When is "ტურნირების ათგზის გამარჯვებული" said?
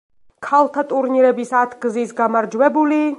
0.93-3.03